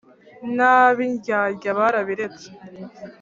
[0.55, 2.47] n’ab’indyadya barabiretse